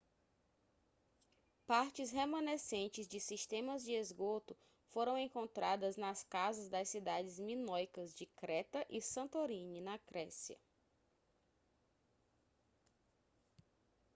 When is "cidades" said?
6.89-7.37